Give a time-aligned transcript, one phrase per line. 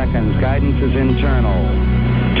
[0.00, 0.32] seconds.
[0.40, 1.60] Guidance is internal.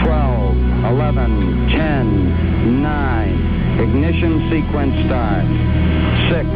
[0.00, 0.56] 12,
[0.96, 3.80] 11, 10, 9.
[3.84, 5.52] Ignition sequence starts.
[6.32, 6.48] 6,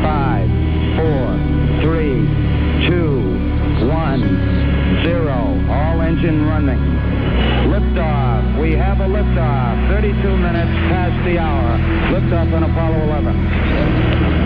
[0.00, 0.48] 5,
[0.96, 5.28] 4, 3, 2, 1, 0.
[5.68, 6.80] All engine running.
[7.68, 8.58] Liftoff.
[8.58, 9.88] We have a liftoff.
[9.92, 11.76] 32 minutes past the hour.
[12.16, 14.45] Liftoff on Apollo 11.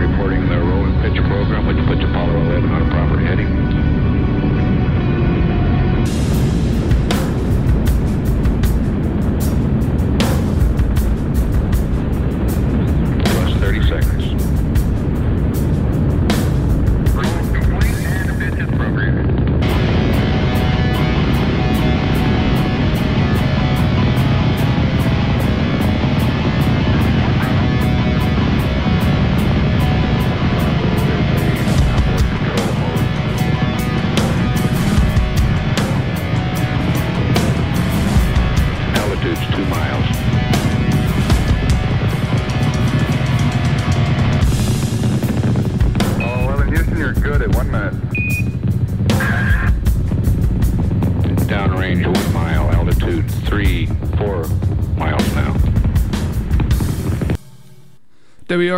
[0.00, 3.70] Reporting the roll and pitch program, which puts Apollo 11 on a proper heading.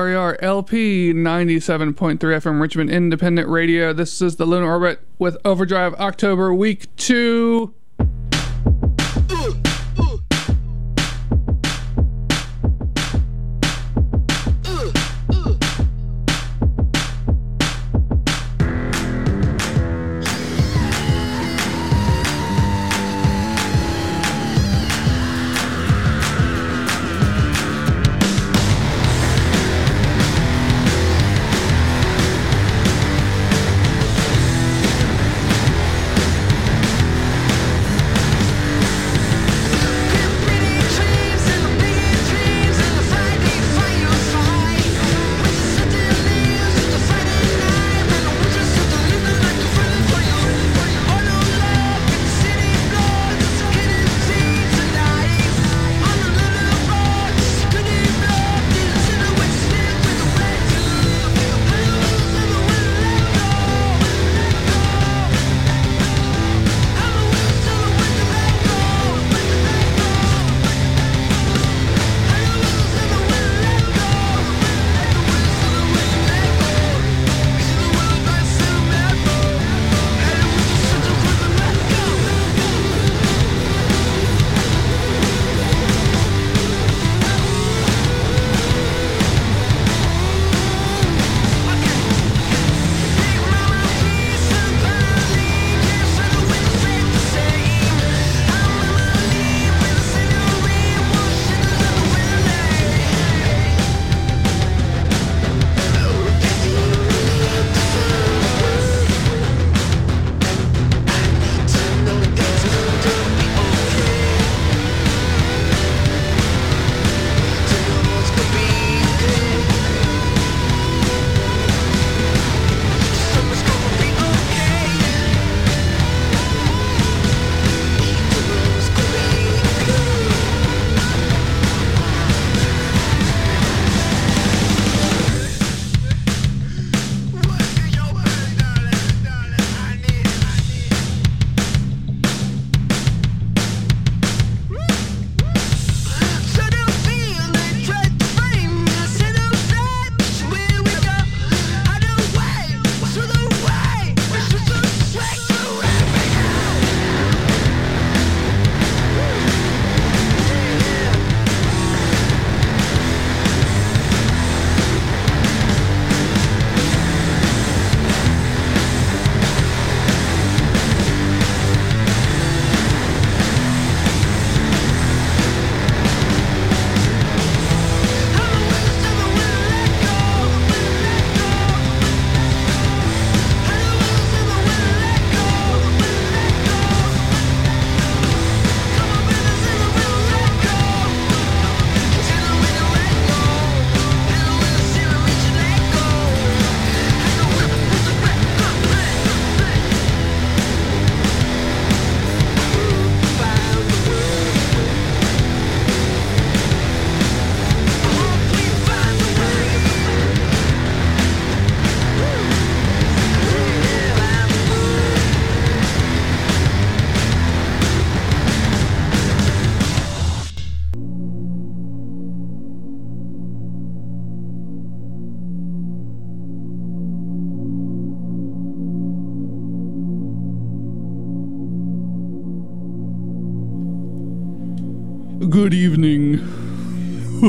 [0.02, 3.92] WRIR LP 97.3 FM Richmond Independent Radio.
[3.92, 7.72] This is the Lunar Orbit with Overdrive October Week 2.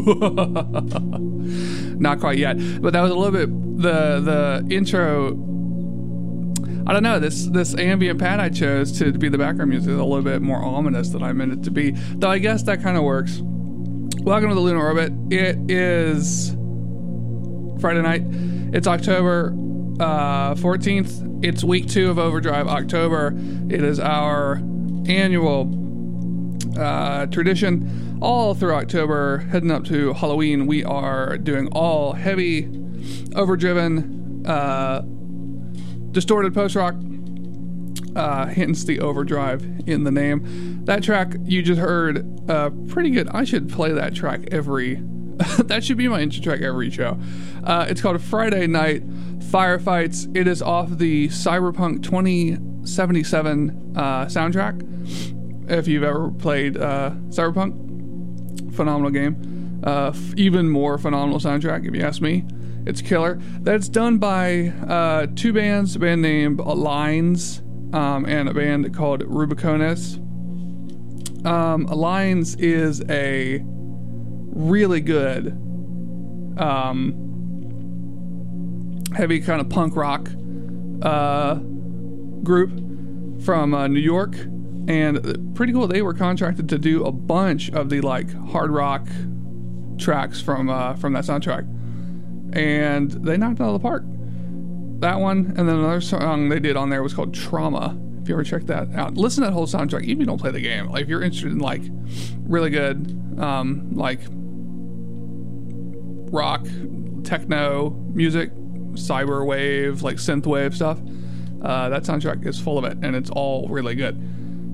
[1.99, 3.49] Not quite yet, but that was a little bit
[3.81, 5.29] the the intro.
[6.85, 9.97] I don't know this this ambient pad I chose to be the background music is
[9.97, 11.91] a little bit more ominous than I meant it to be.
[11.91, 13.39] Though I guess that kind of works.
[13.41, 15.13] Welcome to the Lunar Orbit.
[15.31, 16.49] It is
[17.79, 18.23] Friday night.
[18.73, 19.53] It's October
[20.01, 21.45] uh, 14th.
[21.45, 23.33] It's week two of Overdrive October.
[23.69, 24.55] It is our
[25.07, 25.82] annual
[26.77, 28.17] uh, tradition.
[28.21, 32.69] All through October, heading up to Halloween, we are doing all heavy,
[33.35, 35.01] overdriven, uh,
[36.11, 36.95] distorted post rock.
[38.15, 40.85] Uh, hence the overdrive in the name.
[40.85, 43.27] That track you just heard, uh, pretty good.
[43.29, 45.01] I should play that track every.
[45.57, 47.19] that should be my intro track every show.
[47.63, 49.09] Uh, it's called Friday Night
[49.39, 50.35] Firefights.
[50.37, 55.32] It is off the Cyberpunk 2077 uh, soundtrack.
[55.67, 59.81] If you've ever played uh, Cyberpunk, phenomenal game.
[59.85, 62.45] Uh, f- even more phenomenal soundtrack, if you ask me.
[62.85, 63.39] It's killer.
[63.61, 67.61] That's done by uh, two bands, a band named Lines
[67.93, 70.19] um, and a band called Rubicones.
[71.45, 75.47] Um, Lines is a really good
[76.57, 77.19] um,
[79.15, 80.29] heavy kind of punk rock
[81.01, 81.55] uh,
[82.43, 82.71] group
[83.43, 84.35] from uh, New York,
[84.87, 85.87] and pretty cool.
[85.87, 89.07] They were contracted to do a bunch of the like hard rock
[89.97, 91.67] tracks from uh, from that soundtrack,
[92.55, 94.03] and they knocked it out of the park.
[94.99, 97.99] That one, and then another song they did on there was called Trauma.
[98.21, 100.03] If you ever check that out, listen to that whole soundtrack.
[100.03, 101.81] Even if you don't play the game, like if you're interested in like
[102.43, 104.21] really good, um, like
[106.31, 106.65] rock,
[107.23, 108.51] techno music,
[108.93, 110.99] cyberwave, like synthwave stuff.
[111.61, 114.21] Uh, that soundtrack is full of it, and it's all really good.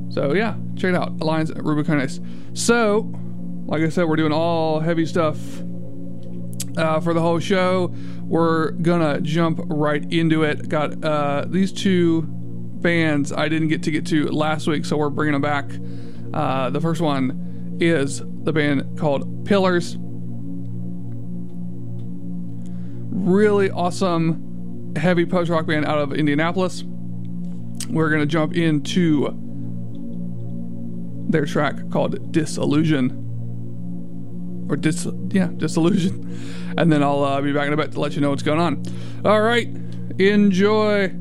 [0.09, 1.17] So yeah, check it out.
[1.17, 2.19] Aligns Rubicones.
[2.57, 3.11] So,
[3.65, 5.38] like I said, we're doing all heavy stuff
[6.77, 7.94] uh, for the whole show.
[8.23, 10.69] We're gonna jump right into it.
[10.69, 15.09] Got uh, these two bands I didn't get to get to last week, so we're
[15.09, 15.71] bringing them back.
[16.33, 19.97] Uh, the first one is the band called Pillars
[23.29, 26.83] really awesome heavy post rock band out of Indianapolis.
[27.89, 29.27] We're to jump into
[31.29, 33.25] their track called Disillusion.
[34.69, 36.25] Or dis yeah, Disillusion.
[36.77, 38.59] And then I'll uh, be back in a bit to let you know what's going
[38.59, 38.83] on.
[39.25, 39.67] All right.
[40.17, 41.11] Enjoy.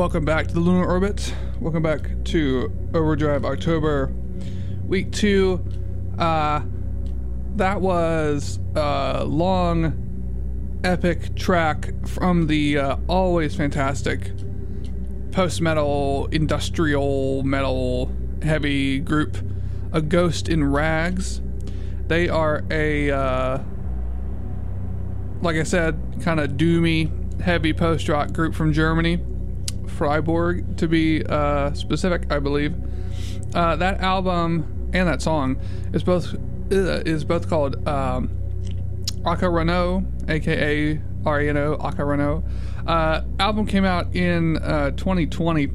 [0.00, 1.34] Welcome back to the Lunar Orbit.
[1.60, 4.10] Welcome back to Overdrive October,
[4.86, 5.62] week two.
[6.18, 6.62] Uh,
[7.56, 14.32] that was a long, epic track from the uh, always fantastic
[15.32, 18.10] post metal, industrial metal,
[18.40, 19.36] heavy group,
[19.92, 21.42] A Ghost in Rags.
[22.06, 23.58] They are a, uh,
[25.42, 29.20] like I said, kind of doomy, heavy post rock group from Germany.
[29.90, 32.74] Freiburg, to be uh, specific, I believe.
[33.54, 35.60] Uh, that album and that song
[35.92, 38.30] is both uh, is both called um,
[39.22, 42.42] Akarano, aka R-E-N-O, Akarano.
[42.86, 45.70] Uh, album came out in uh, 2020,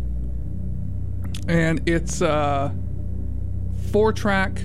[1.47, 2.73] and it's a
[3.91, 4.61] four-track,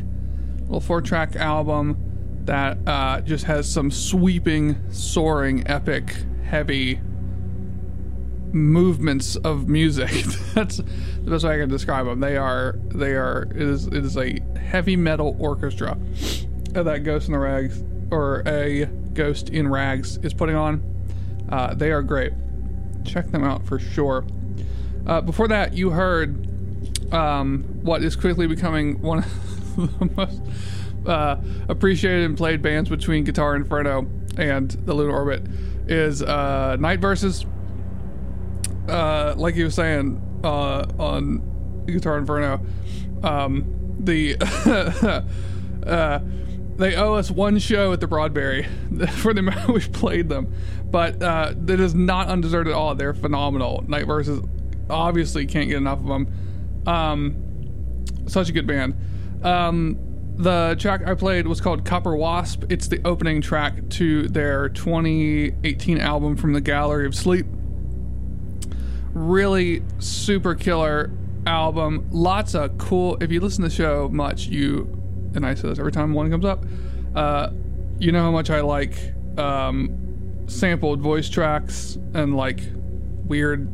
[0.63, 1.97] little four-track album
[2.45, 7.01] that uh, just has some sweeping, soaring, epic, heavy
[8.53, 10.11] movements of music.
[10.55, 12.21] That's the best way I can describe them.
[12.21, 15.97] They are they are it is it is a heavy metal orchestra
[16.73, 20.83] that Ghost in the Rags or a Ghost in Rags is putting on.
[21.49, 22.33] Uh, they are great.
[23.05, 24.25] Check them out for sure.
[25.07, 26.47] Uh, before that, you heard
[27.13, 30.43] um, what is quickly becoming one of the most
[31.07, 31.37] uh,
[31.69, 35.43] appreciated and played bands between Guitar Inferno and the Lunar Orbit
[35.89, 37.45] is uh, Night Verses
[38.91, 42.61] uh, like you were saying uh, on Guitar Inferno,
[43.23, 44.37] um, the
[45.87, 46.21] uh,
[46.77, 48.67] they owe us one show at the Broadberry
[49.21, 50.53] for the amount we've played them,
[50.91, 52.95] but uh, that is not undeserved at all.
[52.95, 53.85] They're phenomenal.
[53.87, 54.43] Night Verses
[54.89, 56.85] obviously can't get enough of them.
[56.87, 58.97] Um, such a good band.
[59.45, 59.99] Um,
[60.37, 62.65] the track I played was called Copper Wasp.
[62.71, 67.47] It's the opening track to their 2018 album from the Gallery of Sleep
[69.15, 71.11] really super killer
[71.47, 72.09] album.
[72.11, 73.17] Lots of cool.
[73.21, 74.97] If you listen to the show much, you
[75.35, 76.65] and I say this every time one comes up.
[77.15, 77.51] Uh,
[77.99, 78.97] you know how much I like
[79.39, 82.61] um, sampled voice tracks and like
[83.25, 83.71] weird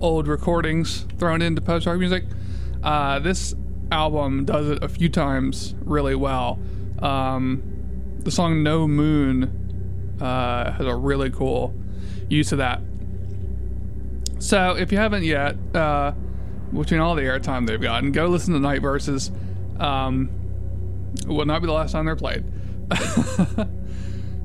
[0.00, 2.24] old recordings thrown into post rock music.
[2.82, 3.54] Uh, this
[3.90, 6.58] album does it a few times really well.
[7.00, 7.62] Um,
[8.20, 11.74] the song No Moon uh, has a really cool
[12.28, 12.80] use of that.
[14.38, 16.12] So if you haven't yet, uh,
[16.72, 19.30] between all the airtime they've gotten, go listen to Night Verses.
[19.78, 20.30] Um,
[21.26, 22.44] will not be the last time they're played.
[22.88, 23.68] but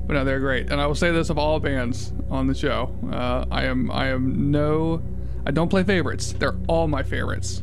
[0.08, 3.44] no, they're great, and I will say this of all bands on the show: uh,
[3.50, 5.02] I am I am no,
[5.46, 6.32] I don't play favorites.
[6.32, 7.62] They're all my favorites.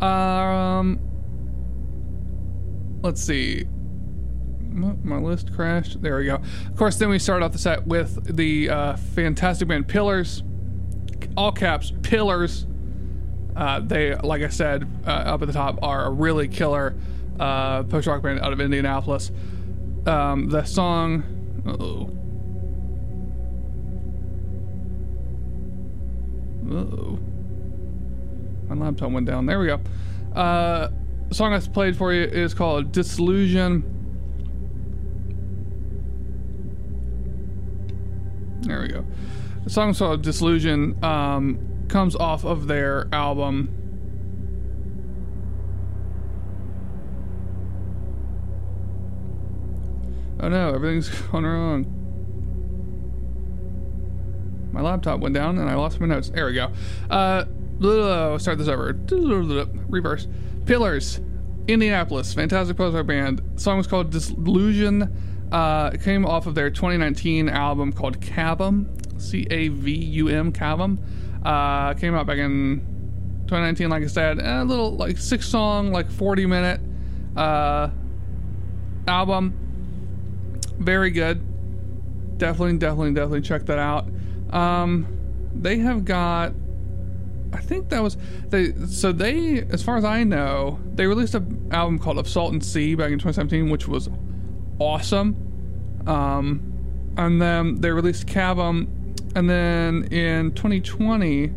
[0.00, 0.98] Um,
[3.02, 3.66] let's see
[4.70, 6.00] my list crashed.
[6.02, 6.36] There we go.
[6.36, 10.42] Of course, then we start off the set with the uh, fantastic band Pillars,
[11.36, 12.66] all caps Pillars.
[13.56, 16.94] Uh, they, like I said, uh, up at the top, are a really killer
[17.38, 19.30] uh, post rock band out of Indianapolis.
[20.06, 21.24] Um, the song,
[21.66, 22.10] oh,
[26.74, 27.18] oh,
[28.68, 29.46] my laptop went down.
[29.46, 29.80] There we go.
[30.34, 30.90] Uh,
[31.32, 33.99] song I played for you is called Disillusion.
[38.62, 39.04] There we go.
[39.64, 43.76] The song called Disillusion um, comes off of their album.
[50.42, 51.96] Oh no, everything's gone wrong.
[54.72, 56.30] My laptop went down and I lost my notes.
[56.30, 56.72] There we go.
[57.10, 57.44] Uh,
[58.38, 58.92] start this over.
[59.88, 60.28] Reverse.
[60.64, 61.20] Pillars,
[61.66, 63.42] Indianapolis, fantastic post band.
[63.56, 65.14] Song was called Disillusion.
[65.52, 68.86] Uh, came off of their 2019 album called Cavum,
[69.20, 70.98] C A V U M, Cavum.
[71.44, 72.80] Uh, came out back in
[73.46, 76.80] 2019, like I said, a little like six song, like 40 minute
[77.36, 77.90] uh,
[79.08, 79.54] album.
[80.78, 82.38] Very good.
[82.38, 84.08] Definitely, definitely, definitely check that out.
[84.50, 85.06] Um,
[85.54, 86.54] they have got
[87.52, 88.16] I think that was
[88.48, 88.72] they.
[88.86, 92.64] So they, as far as I know, they released an album called "Of Salt and
[92.64, 94.08] Sea" back in 2017, which was
[94.80, 96.02] awesome.
[96.06, 98.88] Um, and then they released Cavum,
[99.36, 101.52] and then in 2020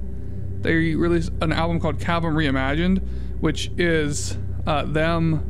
[0.61, 3.01] they released an album called Cavum Reimagined,
[3.39, 5.49] which is uh, them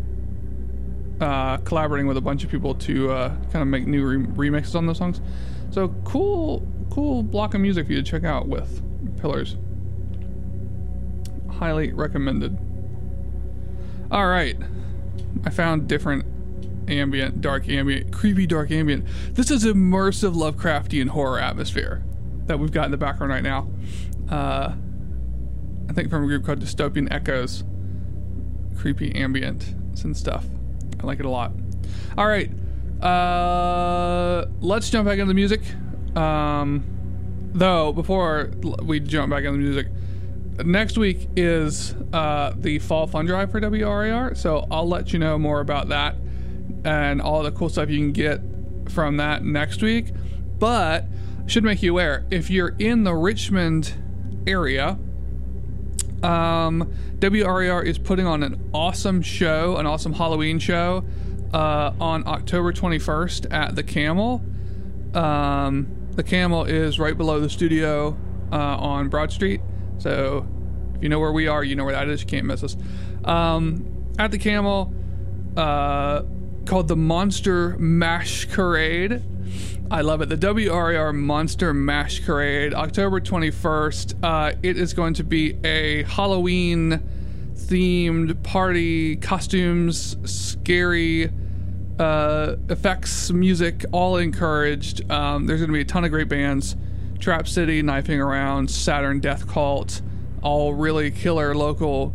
[1.20, 4.76] uh, collaborating with a bunch of people to uh, kind of make new re- remixes
[4.76, 5.22] on those songs.
[5.70, 8.82] So cool, cool block of music for you to check out with
[9.20, 9.58] Pillars.
[11.50, 12.58] Highly recommended.
[14.12, 14.58] All right,
[15.46, 16.26] I found different
[16.90, 19.06] ambient, dark ambient, creepy dark ambient.
[19.34, 22.04] This is immersive Lovecraftian horror atmosphere
[22.46, 23.70] that we've got in the background right now.
[24.30, 24.74] Uh,
[25.90, 27.64] I think from a group called Dystopian Echoes.
[28.78, 30.46] Creepy ambient and stuff.
[31.00, 31.52] I like it a lot.
[32.18, 32.52] All right.
[33.02, 35.62] Uh, let's jump back into the music.
[36.16, 36.84] Um,
[37.54, 38.52] though, before
[38.84, 39.88] we jump back into the music,
[40.66, 44.36] next week is uh, the fall fund drive for WRIR.
[44.36, 46.16] So I'll let you know more about that
[46.86, 48.42] and all the cool stuff you can get
[48.90, 50.08] from that next week.
[50.60, 51.06] But
[51.46, 53.94] should make you aware if you're in the Richmond
[54.48, 54.98] area,
[56.22, 61.04] um, WRIR is putting on an awesome show, an awesome Halloween show
[61.54, 64.42] uh, on October 21st at the Camel.
[65.14, 68.18] Um, the Camel is right below the studio
[68.52, 69.62] uh, on Broad Street.
[69.98, 70.48] So
[70.96, 72.22] if you know where we are, you know where that is.
[72.22, 72.78] You can't miss us.
[73.26, 74.94] Um, at the Camel,
[75.58, 76.24] uh,
[76.66, 79.22] called the Monster Masquerade.
[79.92, 80.30] I love it.
[80.30, 84.24] The WRIR Monster Masquerade, October 21st.
[84.24, 87.02] Uh, it is going to be a Halloween
[87.56, 91.32] themed party, costumes, scary
[92.00, 95.10] uh, effects, music, all encouraged.
[95.12, 96.76] Um, there's going to be a ton of great bands
[97.20, 100.02] Trap City, Knifing Around, Saturn Death Cult,
[100.42, 102.14] all really killer local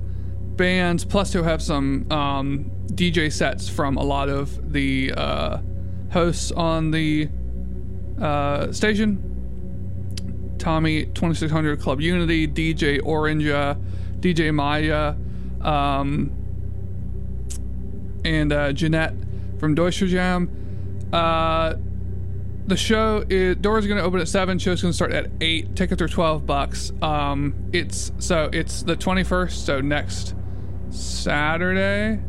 [0.57, 1.05] bands.
[1.05, 5.59] Plus, to have some um, DJ sets from a lot of the uh,
[6.11, 7.29] hosts on the
[8.21, 10.57] uh, station.
[10.59, 15.15] Tommy 2600 Club Unity, DJ Orange, DJ Maya,
[15.61, 16.33] um,
[18.25, 19.15] and uh, Jeanette
[19.61, 20.51] from Deutsche Jam.
[21.13, 21.77] Uh,
[22.67, 24.59] the show is doors going to open at seven.
[24.59, 25.77] Show's going to start at eight.
[25.77, 26.93] Tickets are twelve bucks.
[27.01, 29.65] Um, it's so it's the twenty first.
[29.65, 30.35] So next
[30.91, 32.21] Saturday.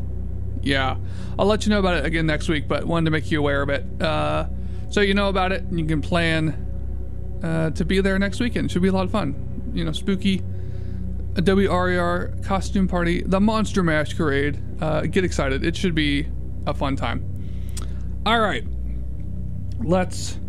[0.62, 0.98] Yeah,
[1.38, 2.68] I'll let you know about it again next week.
[2.68, 4.02] But wanted to make you aware of it.
[4.02, 4.48] Uh,
[4.90, 5.64] so you know about it.
[5.64, 6.66] And you can plan
[7.44, 8.72] uh, to be there next weekend.
[8.72, 9.72] Should be a lot of fun.
[9.74, 10.44] You know, spooky.
[11.36, 14.60] A WRIR costume party, the Monster Masquerade.
[14.82, 15.64] Uh, get excited!
[15.64, 16.28] It should be
[16.66, 17.24] a fun time.
[18.26, 18.66] All right,
[19.80, 20.40] let's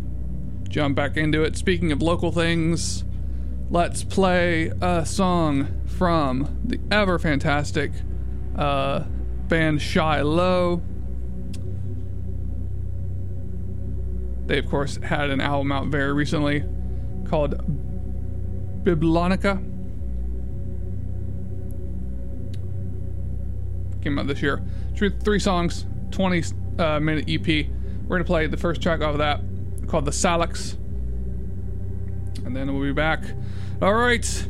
[0.67, 1.55] jump back into it.
[1.55, 3.05] Speaking of local things,
[3.69, 7.91] let's play a song from the ever fantastic
[8.57, 9.03] uh,
[9.51, 10.81] band Shy, Low.
[14.45, 16.63] They, of course, had an album out very recently
[17.25, 17.57] called
[18.85, 19.57] Babylonica.
[24.01, 24.63] Came out this year.
[24.95, 26.43] Three songs, 20
[26.79, 27.45] uh, minute EP.
[27.45, 29.41] We're going to play the first track off of that
[29.87, 30.77] called The Salix.
[32.45, 33.21] And then we'll be back.
[33.81, 34.47] All right.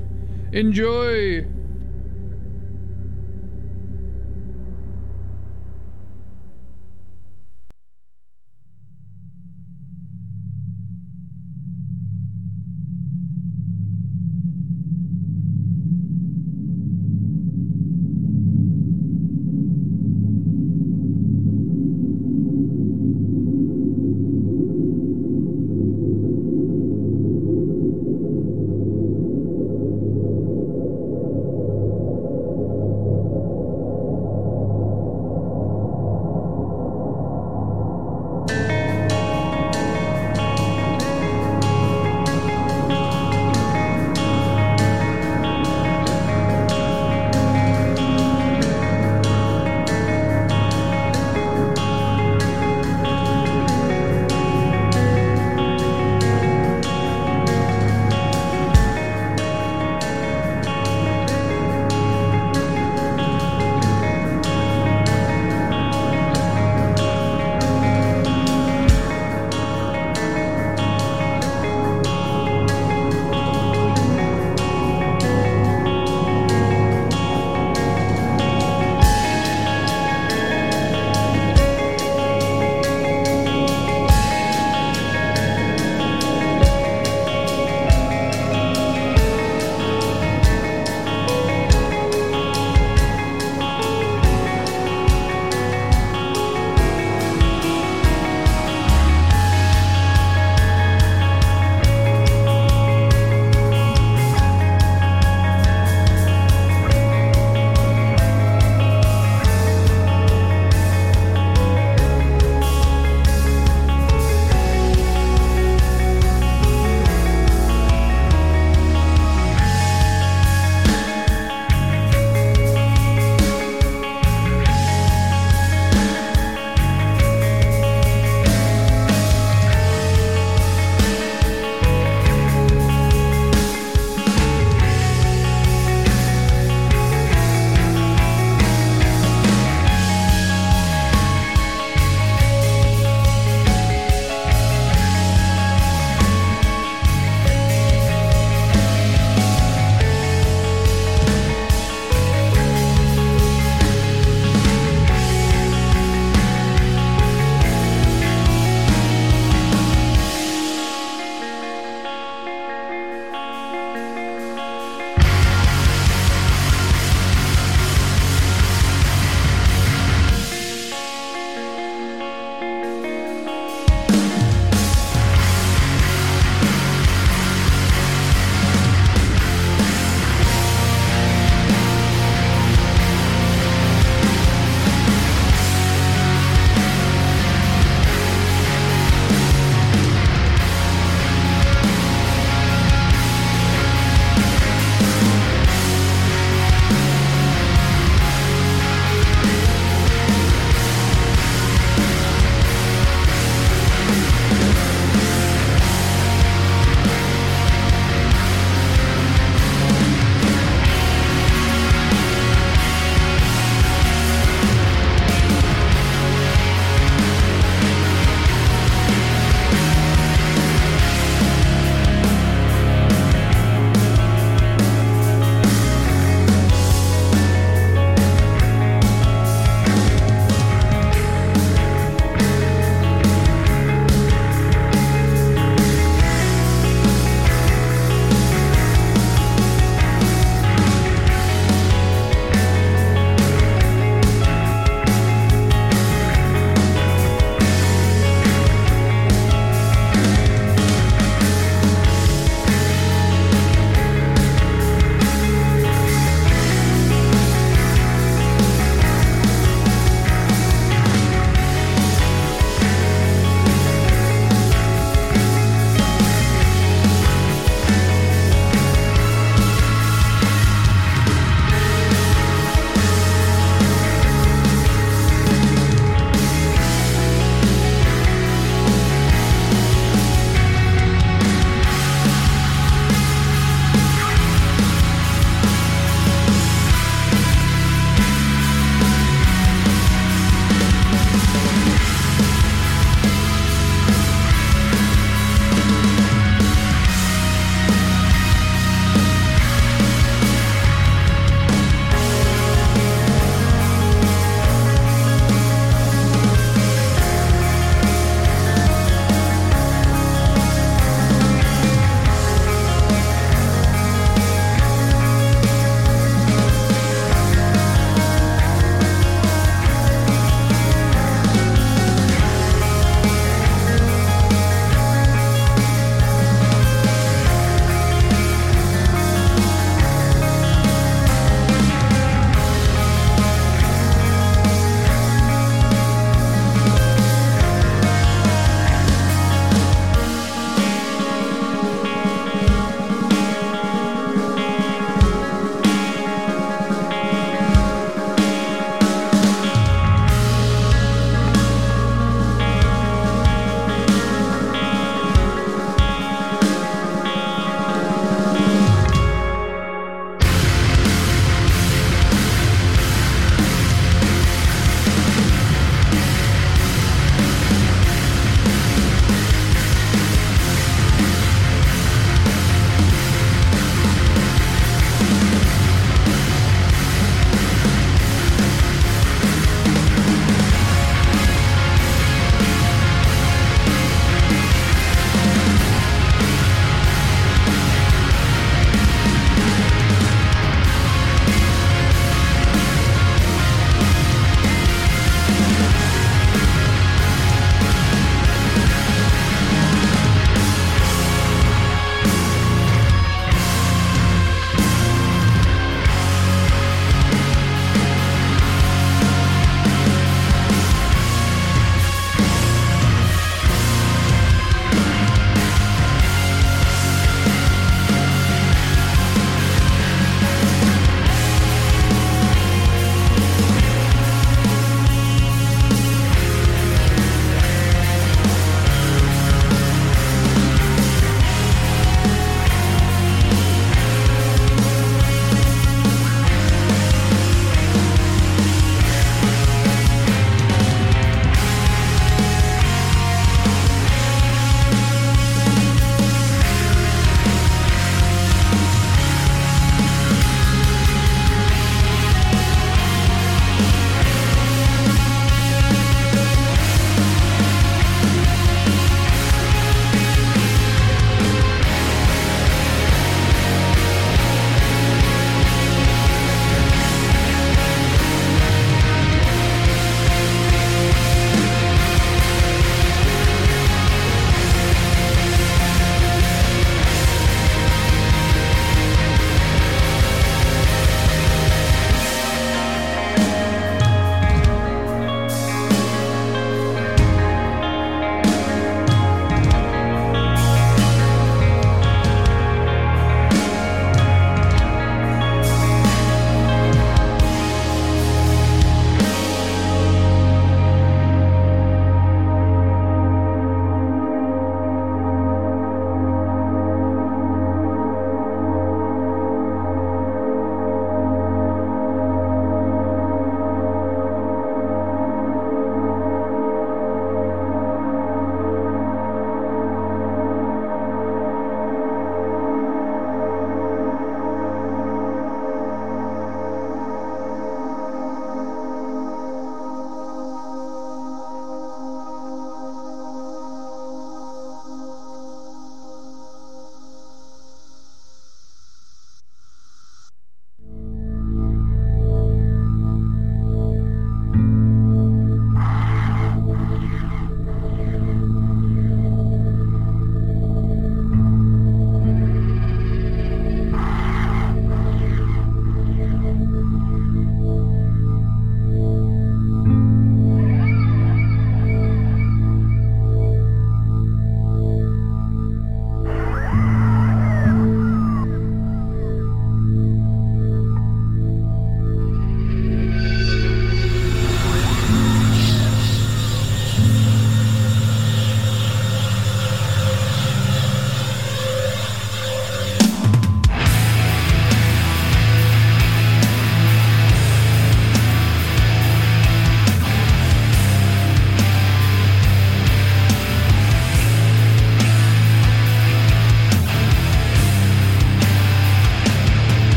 [0.51, 1.43] Enjoy.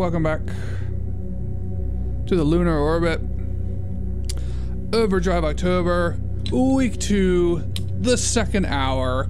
[0.00, 0.40] Welcome back
[2.26, 3.20] to the lunar orbit.
[4.94, 6.18] Overdrive October,
[6.50, 7.70] week two,
[8.00, 9.28] the second hour.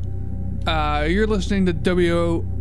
[0.69, 2.53] Uh, you're listening to WRIR-LP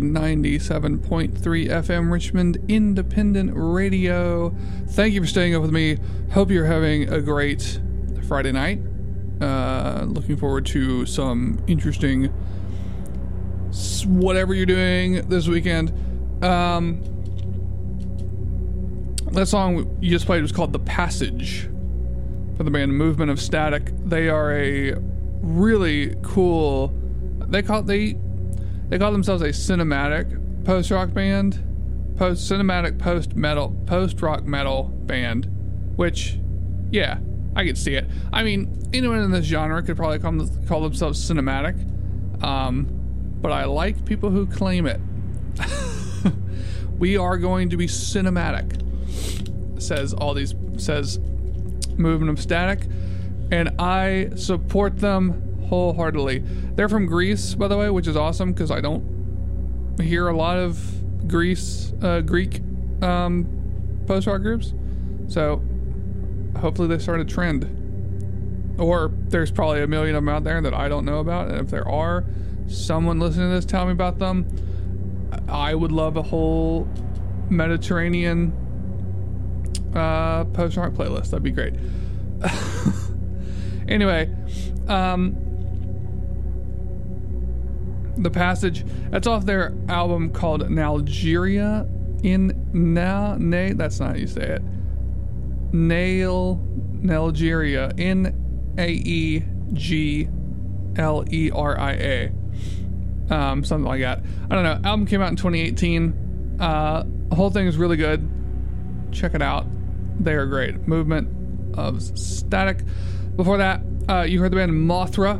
[0.00, 4.56] 97.3 FM Richmond Independent Radio.
[4.86, 5.98] Thank you for staying up with me.
[6.32, 7.80] Hope you're having a great
[8.26, 8.80] Friday night.
[9.42, 12.32] Uh, looking forward to some interesting
[14.06, 15.92] whatever you're doing this weekend.
[16.42, 17.02] Um,
[19.32, 21.62] that song you just played was called "The Passage"
[22.56, 23.92] from the band Movement of Static.
[24.04, 24.94] They are a
[25.40, 26.94] really cool.
[27.48, 28.16] They call they
[28.88, 31.62] they call themselves a cinematic post rock band,
[32.16, 35.46] post cinematic post metal post rock metal band,
[35.96, 36.38] which,
[36.90, 37.18] yeah,
[37.54, 38.06] I could see it.
[38.32, 41.76] I mean, anyone in this genre could probably call, them- call themselves cinematic,
[42.42, 42.86] um,
[43.40, 45.00] but I like people who claim it.
[46.98, 48.82] we are going to be cinematic,
[49.80, 51.18] says all these says
[51.96, 52.86] movement of static,
[53.50, 56.38] and I support them wholeheartedly.
[56.74, 60.56] They're from Greece, by the way, which is awesome because I don't hear a lot
[60.56, 62.60] of Greece uh, Greek
[63.02, 64.72] um, post rock groups.
[65.28, 65.62] So
[66.58, 67.74] hopefully they start a trend.
[68.78, 71.58] Or there's probably a million of them out there that I don't know about, and
[71.58, 72.24] if there are,
[72.68, 74.46] someone listening to this tell me about them.
[75.48, 76.88] I would love a whole
[77.50, 78.52] Mediterranean
[79.94, 81.30] uh, post rock playlist.
[81.30, 81.74] That'd be great.
[83.88, 84.34] anyway,
[84.86, 85.36] um,
[88.18, 91.88] the passage that's off their album called Nalgeria
[92.24, 93.72] in Na Na.
[93.74, 94.62] That's not how you say it.
[95.72, 96.60] Nail
[97.00, 100.28] Nalgeria N A E G
[100.96, 102.37] L E R I A.
[103.30, 104.22] Um, something like that.
[104.50, 104.88] I don't know.
[104.88, 106.56] Album came out in 2018.
[106.60, 108.28] Uh, the whole thing is really good.
[109.12, 109.66] Check it out.
[110.20, 110.88] They are great.
[110.88, 112.82] Movement of Static.
[113.36, 115.36] Before that, uh, you heard the band Mothra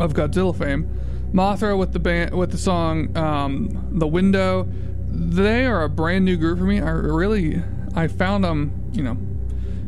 [0.00, 0.90] of Godzilla fame.
[1.32, 4.68] Mothra with the band with the song um, "The Window."
[5.08, 6.80] They are a brand new group for me.
[6.80, 7.62] I really
[7.94, 9.16] I found them, you know,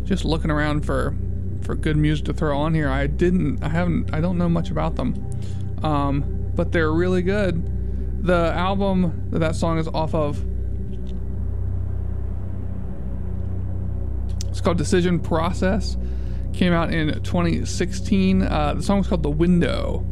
[0.04, 1.14] just looking around for
[1.62, 2.88] for good music to throw on here.
[2.88, 5.14] I didn't I haven't I don't know much about them,
[5.82, 8.24] um, but they're really good.
[8.24, 10.44] The album that that song is off of
[14.59, 15.96] It's called Decision Process.
[16.52, 18.42] Came out in 2016.
[18.42, 20.04] Uh, the song was called The Window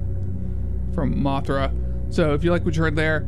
[0.94, 1.74] from Mothra.
[2.14, 3.26] So if you like what you heard there,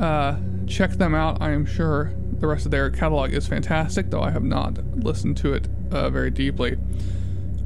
[0.00, 1.42] uh, check them out.
[1.42, 5.36] I am sure the rest of their catalog is fantastic, though I have not listened
[5.38, 6.78] to it uh, very deeply.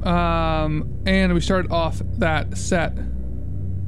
[0.03, 2.97] Um, and we started off that set,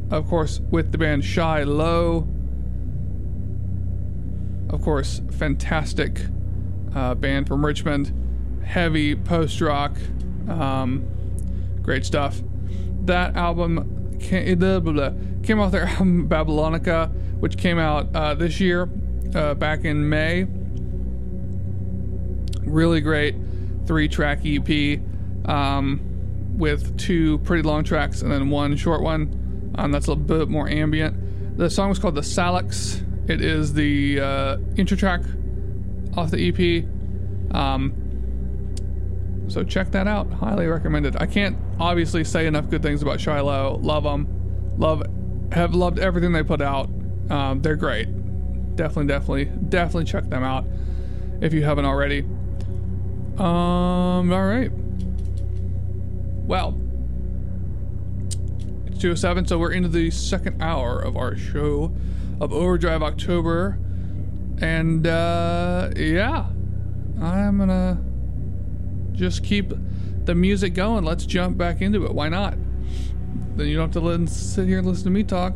[0.10, 2.28] of course, with the band Shy Low.
[4.70, 6.22] Of course, fantastic
[6.96, 8.14] uh, band from Richmond
[8.64, 9.98] heavy post rock,
[10.48, 11.06] um,
[11.82, 12.42] great stuff.
[13.04, 15.12] That album came, blah, blah, blah,
[15.44, 18.90] came off their album Babylonica, which came out uh, this year,
[19.36, 20.46] uh, back in May.
[22.62, 23.36] Really great
[23.86, 25.02] three track EP
[25.46, 26.02] um,
[26.58, 29.74] with two pretty long tracks and then one short one.
[29.76, 31.58] Um, that's a little bit more ambient.
[31.58, 33.04] The song was called The Salix.
[33.28, 35.22] It is the uh, intro track
[36.18, 36.86] off the EP.
[37.56, 37.94] Um,
[39.48, 40.32] so check that out.
[40.32, 41.18] Highly recommended.
[41.18, 43.80] I can't obviously say enough good things about Shy, Low.
[43.82, 44.28] Love them.
[44.78, 45.04] Love,
[45.52, 46.90] have loved everything they put out.
[47.30, 48.08] Um, they're great.
[48.76, 50.66] Definitely, definitely, definitely check them out
[51.42, 52.22] if you haven't already.
[53.38, 54.32] Um.
[54.32, 54.72] All right.
[56.52, 56.78] Well,
[58.86, 61.94] it's 207, so we're into the second hour of our show
[62.42, 63.80] of Overdrive October.
[64.60, 66.48] And, uh, yeah,
[67.22, 68.04] I'm gonna
[69.14, 69.72] just keep
[70.26, 71.06] the music going.
[71.06, 72.14] Let's jump back into it.
[72.14, 72.56] Why not?
[73.56, 75.56] Then you don't have to listen, sit here and listen to me talk.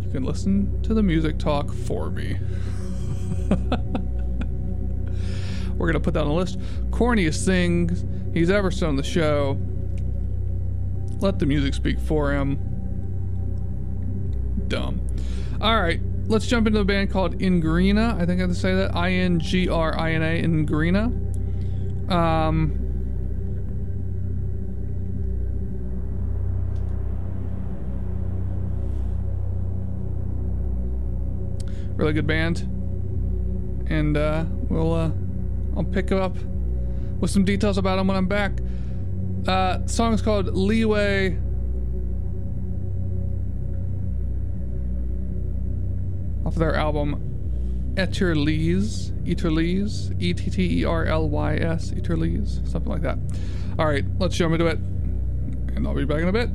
[0.00, 2.38] You can listen to the music talk for me.
[5.76, 6.58] We're gonna put that on the list.
[6.88, 9.58] Corniest things he's ever said on the show.
[11.20, 12.58] Let the music speak for him.
[14.68, 15.00] Dumb.
[15.60, 18.14] All right, let's jump into a band called Ingrina.
[18.14, 18.94] I think I have to say that.
[18.96, 21.12] I N G R I N A Ingrina.
[22.10, 22.76] Um,
[31.96, 32.60] really good band,
[33.90, 35.10] and uh, we'll uh,
[35.76, 36.36] I'll pick up
[37.20, 38.52] with some details about them when I'm back.
[39.46, 41.38] Uh, song's called Leeway.
[46.46, 47.30] Off their album
[47.94, 53.18] Etterlys, Etterlys, E T T E R L Y S, Etterlys, something like that.
[53.78, 56.50] All right, let's jump into it, and I'll be back in a bit.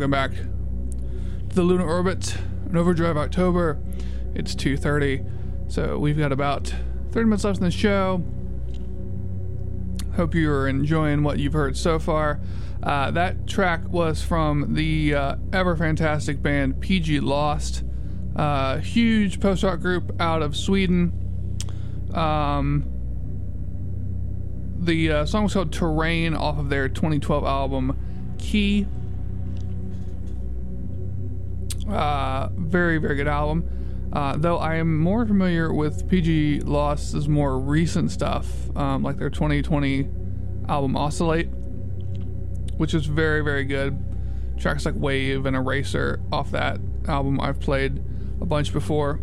[0.00, 0.30] Welcome back
[1.50, 3.76] to the Lunar Orbit and Overdrive October.
[4.34, 5.22] It's 2:30,
[5.68, 6.74] so we've got about
[7.10, 8.24] 30 minutes left in the show.
[10.16, 12.40] Hope you are enjoying what you've heard so far.
[12.82, 17.84] Uh, that track was from the uh, ever fantastic band PG Lost,
[18.36, 21.12] uh, huge post rock group out of Sweden.
[22.14, 22.86] Um,
[24.78, 28.86] the uh, song was called Terrain off of their 2012 album Key.
[31.90, 33.68] Uh, very, very good album.
[34.12, 38.46] Uh, though I am more familiar with PG Lost's more recent stuff,
[38.76, 40.08] um, like their 2020
[40.68, 41.48] album Oscillate,
[42.76, 43.98] which is very, very good.
[44.58, 48.02] Tracks like Wave and Eraser off that album I've played
[48.40, 49.20] a bunch before.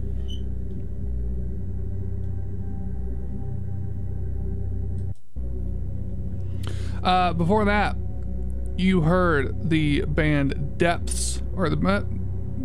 [7.03, 7.95] Uh, before that,
[8.77, 11.77] you heard the band Depths, or the,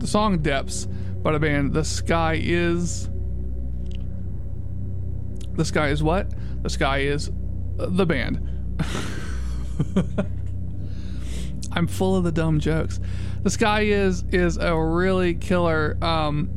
[0.02, 0.86] the song Depths
[1.22, 3.08] by the band The Sky Is.
[5.52, 6.34] The Sky Is what?
[6.64, 7.30] The Sky Is
[7.76, 8.48] the band.
[11.72, 12.98] I'm full of the dumb jokes.
[13.44, 16.50] The Sky Is is a really killer um,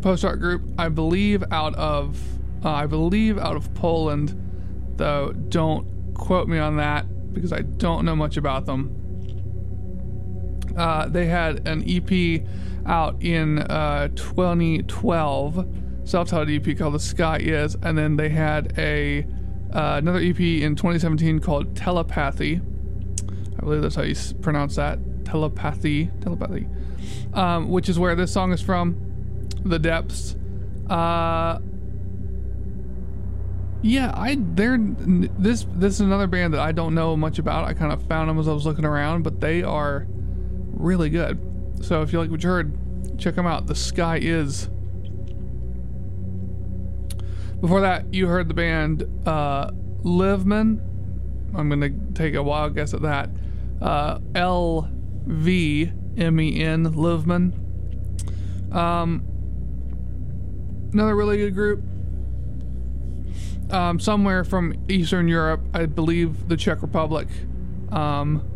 [0.00, 0.62] post art group.
[0.78, 2.18] I believe out of
[2.64, 4.34] uh, I believe out of Poland,
[4.96, 5.32] though.
[5.32, 9.01] Don't quote me on that because I don't know much about them.
[10.76, 12.42] Uh, they had an EP
[12.86, 15.66] out in uh, 2012,
[16.04, 19.26] self-titled EP called "The Sky Is," and then they had a
[19.72, 22.60] uh, another EP in 2017 called "Telepathy."
[23.58, 24.98] I believe that's how you pronounce that.
[25.24, 26.66] Telepathy, telepathy,
[27.32, 29.48] um, which is where this song is from.
[29.64, 30.36] The Depths.
[30.90, 31.60] Uh,
[33.82, 37.64] yeah, I they're this this is another band that I don't know much about.
[37.64, 40.06] I kind of found them as I was looking around, but they are
[40.72, 41.38] really good.
[41.82, 43.66] So if you like what you heard, check them out.
[43.66, 44.68] The Sky Is.
[47.60, 49.70] Before that, you heard the band uh,
[50.02, 50.80] Lvmen.
[51.54, 53.30] I'm gonna take a wild guess at that.
[53.80, 54.90] Uh, L
[55.26, 57.54] V M E N Lvmen.
[58.74, 59.24] Um,
[60.92, 61.82] another really good group.
[63.70, 67.28] Um, somewhere from Eastern Europe, I believe the Czech Republic.
[67.90, 68.46] Um,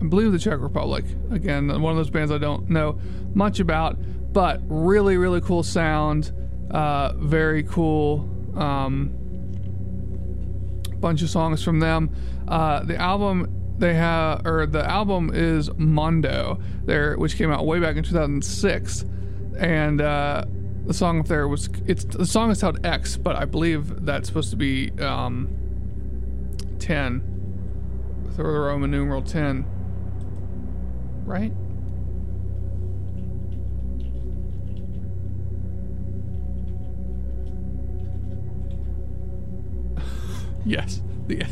[0.00, 1.04] I believe the Czech Republic.
[1.30, 2.98] Again, one of those bands I don't know
[3.34, 3.98] much about,
[4.32, 6.32] but really, really cool sound.
[6.70, 8.28] Uh, very cool.
[8.54, 9.12] Um,
[11.00, 12.10] bunch of songs from them.
[12.46, 17.78] Uh, the album they have, or the album is Mondo, there, which came out way
[17.80, 19.04] back in 2006,
[19.58, 20.44] and uh,
[20.84, 24.28] the song up there was it's the song is called X, but I believe that's
[24.28, 25.48] supposed to be um,
[26.78, 27.34] 10.
[28.34, 29.77] Throw the Roman numeral 10
[31.28, 31.52] right?
[40.64, 41.02] yes.
[41.26, 41.44] The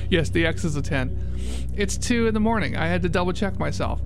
[0.10, 1.40] yes, the X is a 10.
[1.74, 2.76] It's 2 in the morning.
[2.76, 4.00] I had to double check myself.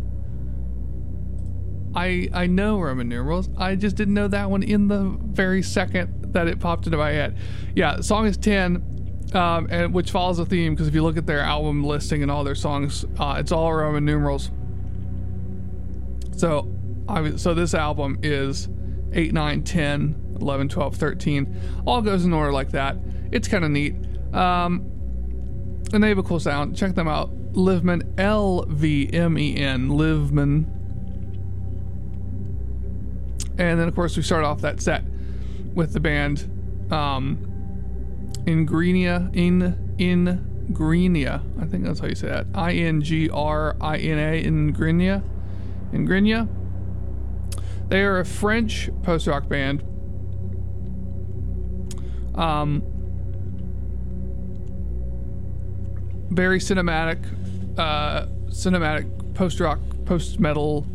[1.94, 3.50] I I know Roman numerals.
[3.58, 7.10] I just didn't know that one in the very second that it popped into my
[7.10, 7.36] head.
[7.74, 8.91] Yeah, song is 10
[9.34, 12.30] um, and which follows a theme because if you look at their album listing and
[12.30, 14.50] all their songs, uh, it's all Roman numerals.
[16.36, 16.70] So,
[17.08, 18.68] I, so this album is
[19.12, 21.60] 8, 9, 10, 11, 12, 13.
[21.86, 22.96] All goes in order like that.
[23.30, 23.94] It's kind of neat.
[24.32, 24.88] Um,
[25.92, 26.76] and they have a cool sound.
[26.76, 27.30] Check them out.
[27.52, 30.66] Lvmen, L V M E N, Lvmen.
[33.58, 35.04] And then, of course, we start off that set
[35.74, 36.48] with the band.
[36.90, 37.51] Um,
[38.46, 41.42] Ingrina, in Ingrina.
[41.60, 42.46] I think that's how you say that.
[42.54, 45.22] I N G R I N A Ingrina.
[45.92, 46.48] Ingrina.
[47.88, 49.82] They are a French post rock band.
[52.34, 52.82] Um,
[56.30, 57.22] very cinematic,
[57.78, 60.86] uh, cinematic post rock, post metal,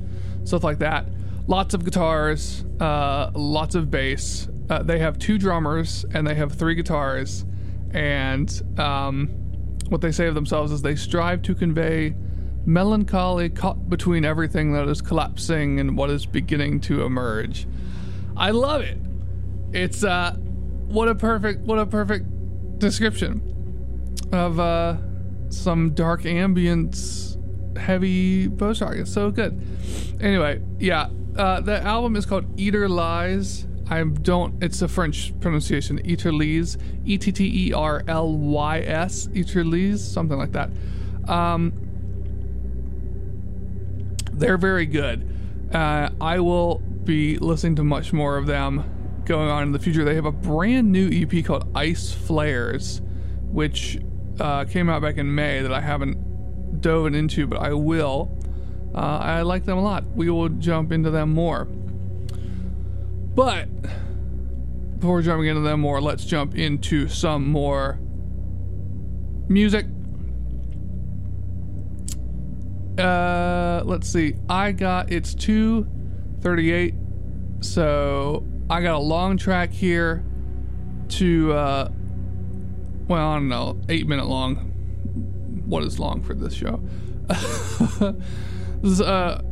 [0.44, 1.06] stuff like that.
[1.45, 6.53] Lots of guitars, uh, lots of bass, uh, they have two drummers and they have
[6.53, 7.45] three guitars.
[7.91, 8.49] And
[8.80, 9.27] um,
[9.89, 12.15] what they say of themselves is they strive to convey
[12.65, 17.65] melancholy caught between everything that is collapsing and what is beginning to emerge.
[18.35, 18.98] I love it.
[19.72, 20.34] It's uh,
[20.88, 22.26] what a perfect what a perfect
[22.80, 23.41] description
[24.34, 24.98] of uh,
[25.49, 27.38] some dark ambience,
[27.77, 28.95] heavy post rock.
[28.95, 29.61] It's so good.
[30.19, 31.07] Anyway, yeah,
[31.38, 34.61] uh, the album is called Etter Lys I don't.
[34.64, 35.99] It's a French pronunciation.
[35.99, 40.69] Etterlys, E T T E R L Y S, Etterlys, something like that.
[41.27, 41.73] Um,
[44.34, 45.27] They're very good.
[45.73, 50.03] Uh, I will be listening to much more of them going on in the future.
[50.03, 53.01] They have a brand new EP called Ice Flares,
[53.51, 53.99] which
[54.39, 58.38] uh, came out back in May that I haven't dove into, but I will.
[58.93, 60.05] Uh, I like them a lot.
[60.15, 61.68] We will jump into them more.
[63.38, 63.69] But
[64.99, 67.99] before jumping into them more, let's jump into some more
[69.47, 69.85] music.
[72.97, 74.34] Uh, let's see.
[74.49, 76.95] I got it's 238.
[77.59, 80.26] So I got a long track here
[81.09, 81.91] to uh
[83.07, 84.55] well, I don't know, eight minute long.
[85.68, 86.81] What is long for this show?
[87.27, 89.43] this is, uh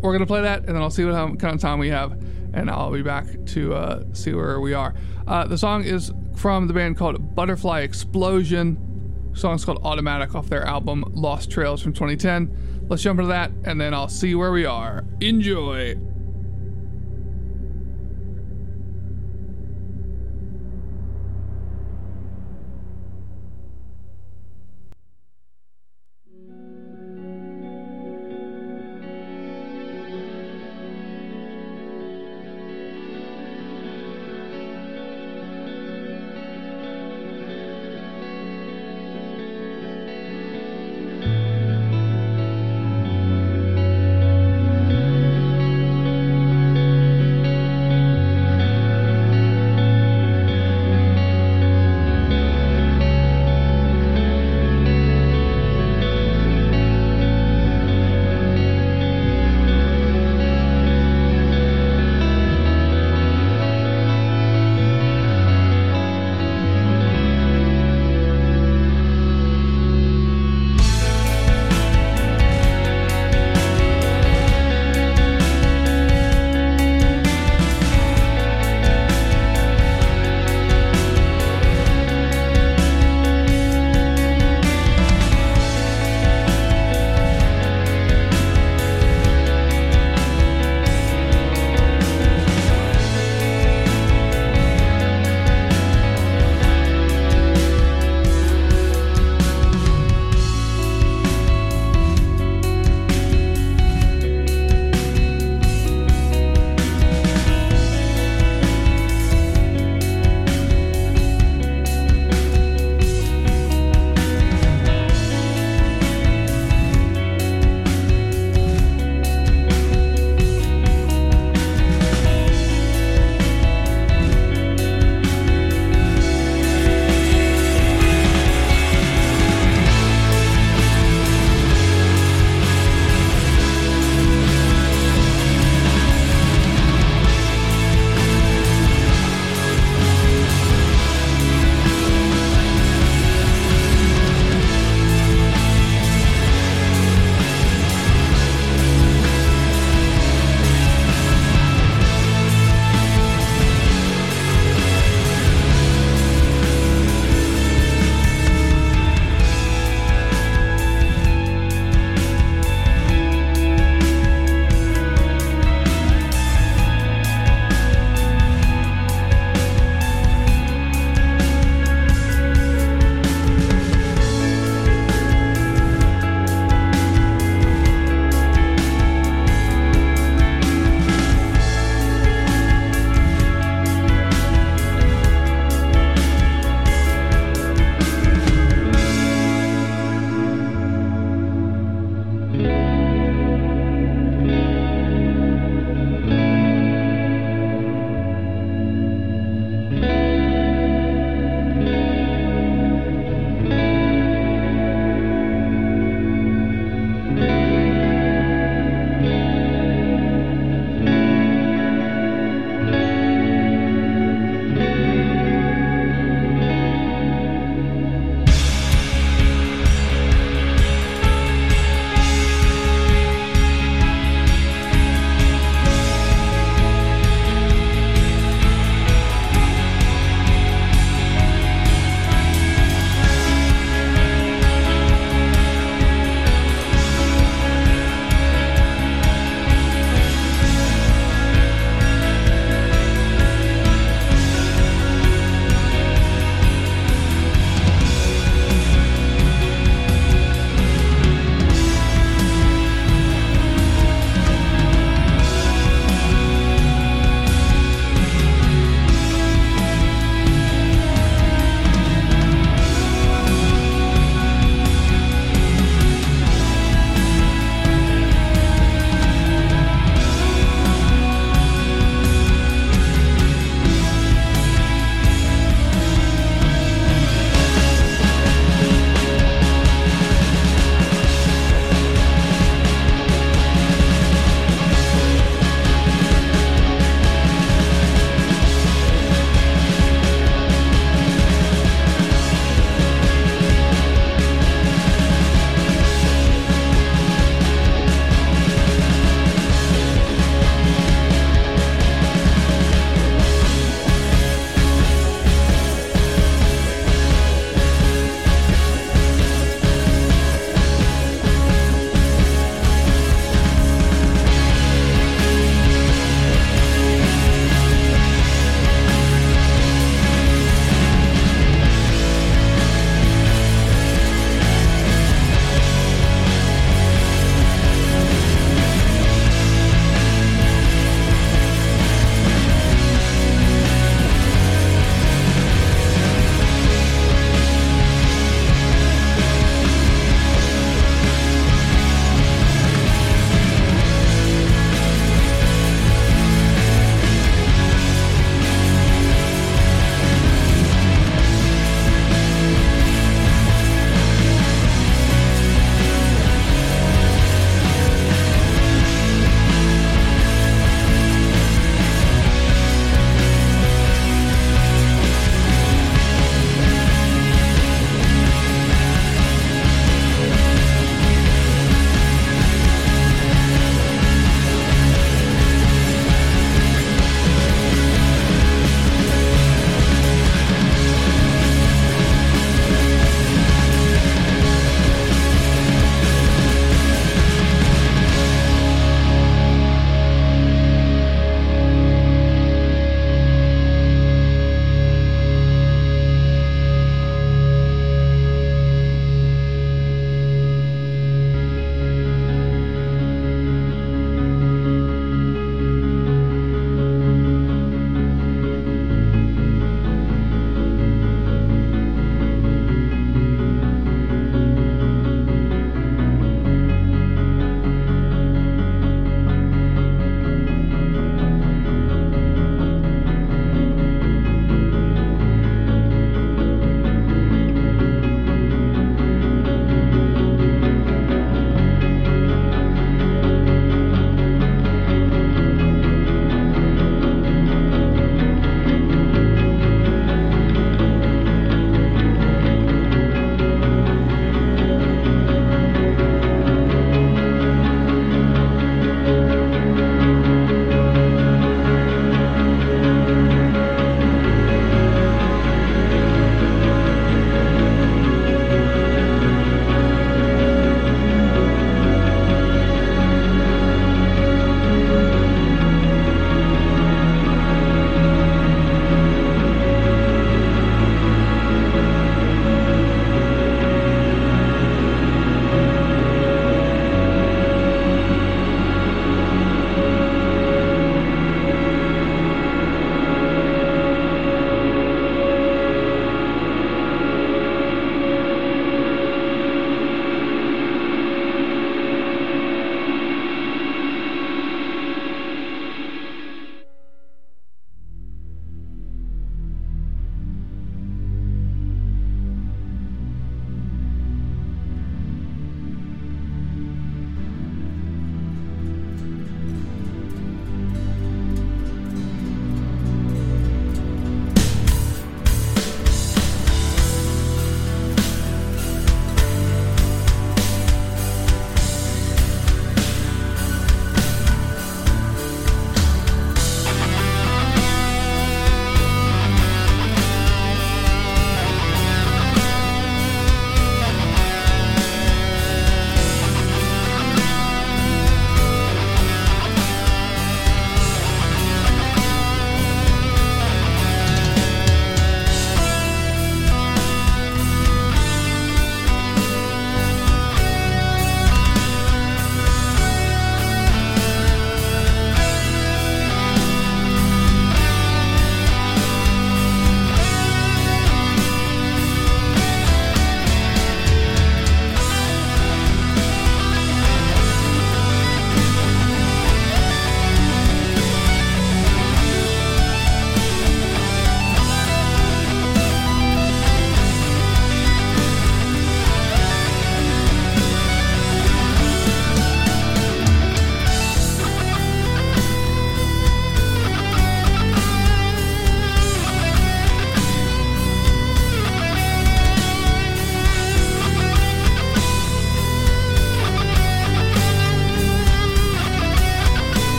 [0.00, 2.18] we're gonna play that and then I'll see what kind of time we have
[2.58, 4.94] and I'll be back to uh, see where we are.
[5.26, 9.30] Uh, the song is from the band called Butterfly Explosion.
[9.32, 12.86] The song's called Automatic off their album Lost Trails from 2010.
[12.88, 15.04] Let's jump into that and then I'll see where we are.
[15.20, 15.96] Enjoy!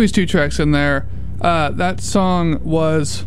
[0.00, 1.06] Squeeze two tracks in there.
[1.42, 3.20] Uh, that song was,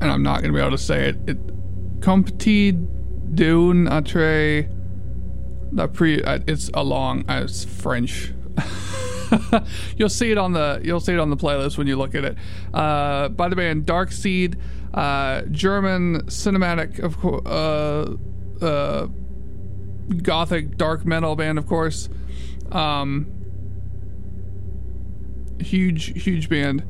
[0.00, 1.16] and I'm not to be able to say it.
[1.26, 4.68] It Compti d'un atre
[5.72, 6.22] la pri.
[6.22, 7.28] uh, It's a long.
[7.28, 8.32] uh, It's French.
[9.96, 12.24] you'll see it on the you'll see it on the playlist when you look at
[12.24, 12.36] it.
[12.72, 14.54] Uh, by the band Darkseed,
[14.94, 19.08] uh, German cinematic of uh, uh,
[20.22, 22.08] gothic dark metal band, of course.
[22.70, 23.32] Um,
[25.60, 26.84] huge huge band,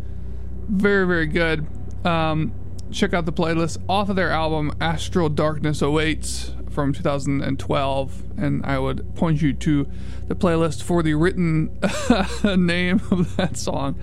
[0.69, 1.67] very very good.
[2.05, 2.53] Um,
[2.91, 8.79] check out the playlist off of their album Astral Darkness Awaits from 2012, and I
[8.79, 9.89] would point you to
[10.29, 11.79] the playlist for the written
[12.45, 13.99] name of that song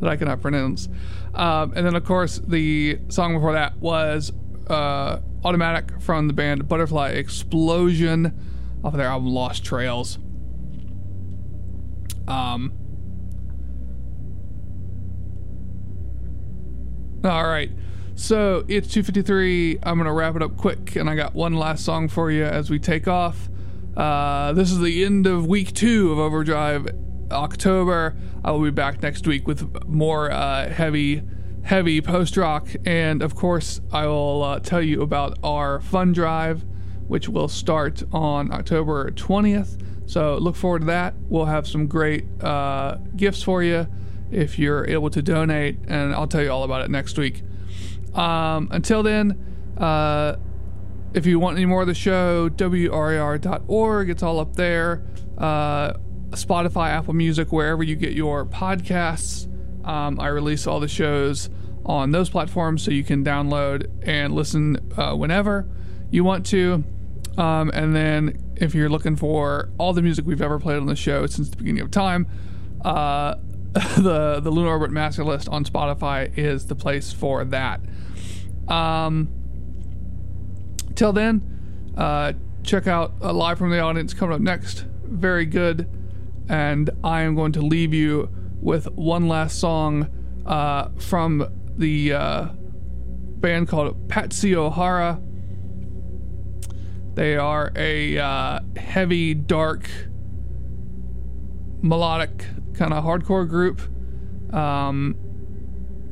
[0.00, 0.88] that I cannot pronounce.
[1.34, 4.32] Um, and then, of course, the song before that was
[4.68, 10.18] uh, Automatic from the band Butterfly Explosion off of their album Lost Trails.
[12.26, 12.72] Um,
[17.26, 17.70] all right.
[18.14, 19.78] So it's 2:53.
[19.82, 22.70] I'm gonna wrap it up quick, and I got one last song for you as
[22.70, 23.50] we take off.
[23.96, 26.88] Uh, this is the end of week two of Overdrive,
[27.30, 28.16] October.
[28.44, 31.22] I will be back next week with more uh, heavy,
[31.64, 36.64] heavy post rock, and of course, I will uh, tell you about our fun drive,
[37.08, 39.78] which will start on October 20th.
[40.06, 41.14] So look forward to that.
[41.28, 43.88] We'll have some great uh, gifts for you
[44.30, 47.42] if you're able to donate, and I'll tell you all about it next week.
[48.14, 49.38] Um, until then,
[49.76, 50.36] uh,
[51.14, 55.02] if you want any more of the show, WRIR.org, it's all up there.
[55.38, 55.94] Uh,
[56.30, 59.48] Spotify, Apple Music, wherever you get your podcasts.
[59.86, 61.48] Um, I release all the shows
[61.84, 65.68] on those platforms so you can download and listen uh, whenever
[66.10, 66.84] you want to.
[67.38, 70.96] Um, and then if you're looking for all the music we've ever played on the
[70.96, 72.26] show since the beginning of time,
[72.84, 73.36] uh,
[73.98, 77.80] the the Lunar Orbit Master List on Spotify is the place for that.
[78.68, 79.28] Um,
[80.94, 82.32] till then, uh,
[82.62, 84.86] check out uh, Live from the Audience coming up next.
[85.04, 85.88] Very good.
[86.48, 88.30] And I am going to leave you
[88.62, 90.08] with one last song
[90.46, 91.46] uh, from
[91.76, 95.20] the uh, band called Patsy O'Hara.
[97.12, 99.90] They are a uh, heavy, dark,
[101.82, 102.46] melodic
[102.76, 103.80] kind of hardcore group
[104.54, 105.16] um,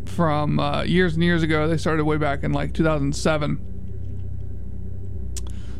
[0.06, 1.68] from uh, years and years ago.
[1.68, 3.70] They started way back in like 2007.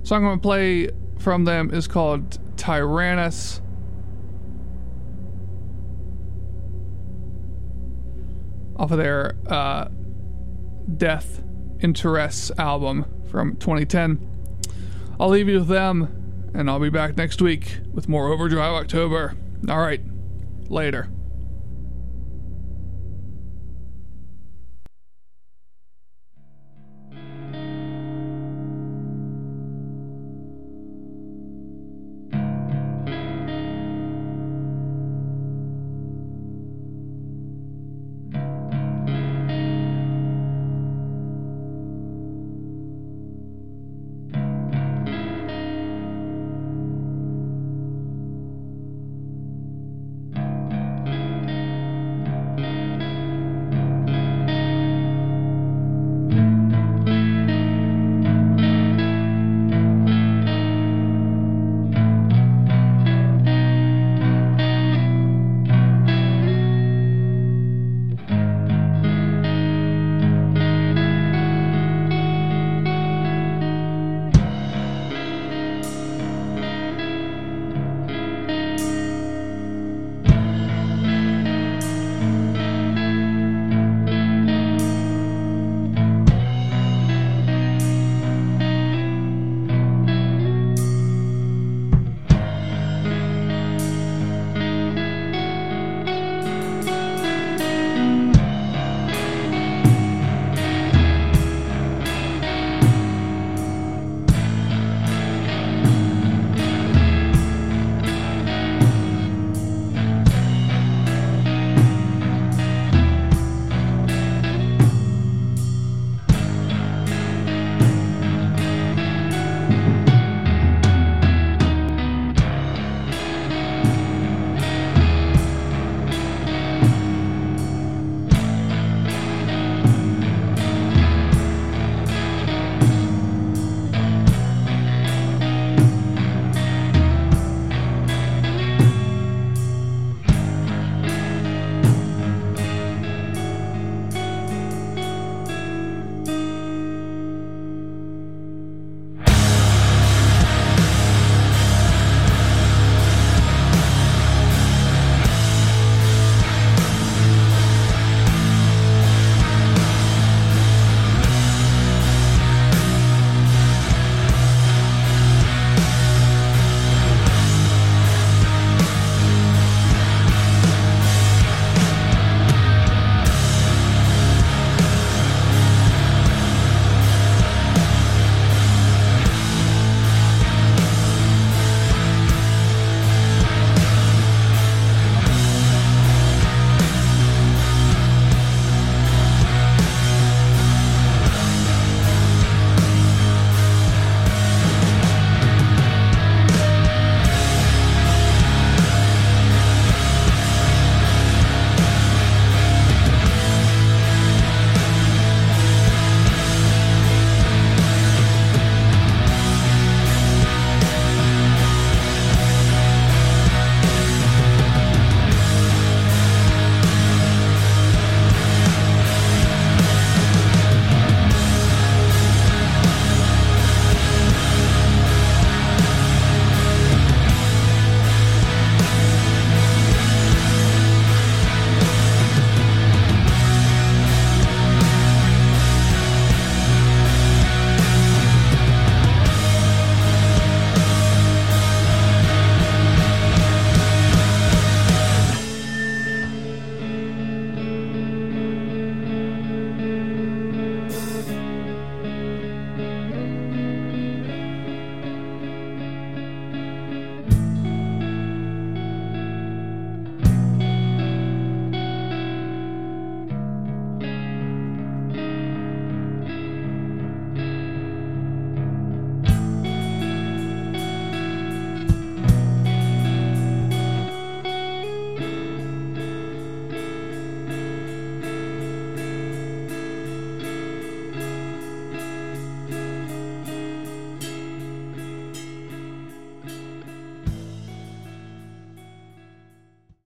[0.03, 3.61] Song I'm gonna play from them is called Tyrannis.
[8.77, 9.89] Off of their uh,
[10.97, 11.43] Death
[11.81, 14.31] Interests album from 2010.
[15.19, 19.37] I'll leave you with them, and I'll be back next week with more Overdrive October.
[19.69, 20.01] All right,
[20.71, 21.09] later.